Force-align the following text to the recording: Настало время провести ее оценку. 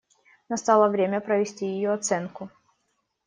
Настало 0.49 0.87
время 0.89 1.21
провести 1.21 1.67
ее 1.67 1.93
оценку. 1.93 2.49